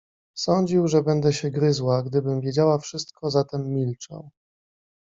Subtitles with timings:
[0.33, 4.29] "Sądził, że będę się gryzła, gdybym wiedziała wszystko, zatem milczał."